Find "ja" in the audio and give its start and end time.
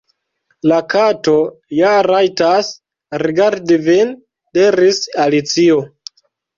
1.81-1.91